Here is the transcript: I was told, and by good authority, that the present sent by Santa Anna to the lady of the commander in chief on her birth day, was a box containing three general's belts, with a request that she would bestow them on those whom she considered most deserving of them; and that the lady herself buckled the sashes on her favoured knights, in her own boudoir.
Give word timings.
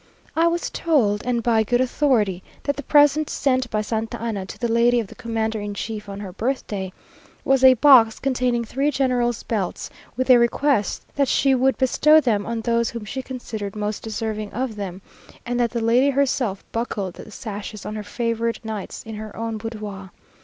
I 0.35 0.47
was 0.47 0.71
told, 0.71 1.21
and 1.27 1.43
by 1.43 1.61
good 1.61 1.79
authority, 1.79 2.41
that 2.63 2.75
the 2.75 2.81
present 2.81 3.29
sent 3.29 3.69
by 3.69 3.83
Santa 3.83 4.19
Anna 4.19 4.47
to 4.47 4.57
the 4.57 4.67
lady 4.67 4.99
of 4.99 5.05
the 5.05 5.13
commander 5.13 5.59
in 5.61 5.75
chief 5.75 6.09
on 6.09 6.21
her 6.21 6.33
birth 6.33 6.65
day, 6.65 6.91
was 7.45 7.63
a 7.63 7.75
box 7.75 8.17
containing 8.17 8.65
three 8.65 8.89
general's 8.89 9.43
belts, 9.43 9.91
with 10.17 10.31
a 10.31 10.39
request 10.39 11.05
that 11.13 11.27
she 11.27 11.53
would 11.53 11.77
bestow 11.77 12.19
them 12.19 12.47
on 12.47 12.61
those 12.61 12.89
whom 12.89 13.05
she 13.05 13.21
considered 13.21 13.75
most 13.75 14.01
deserving 14.01 14.51
of 14.53 14.75
them; 14.75 15.03
and 15.45 15.59
that 15.59 15.69
the 15.69 15.81
lady 15.83 16.09
herself 16.09 16.63
buckled 16.71 17.13
the 17.13 17.29
sashes 17.29 17.85
on 17.85 17.93
her 17.95 18.01
favoured 18.01 18.59
knights, 18.63 19.03
in 19.03 19.13
her 19.13 19.37
own 19.37 19.57
boudoir. 19.57 20.09